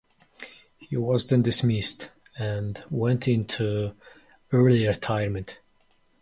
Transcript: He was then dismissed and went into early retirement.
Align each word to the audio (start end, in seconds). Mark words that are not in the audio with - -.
He 0.79 0.97
was 0.97 1.27
then 1.27 1.43
dismissed 1.43 2.09
and 2.35 2.83
went 2.89 3.27
into 3.27 3.95
early 4.51 4.87
retirement. 4.87 5.59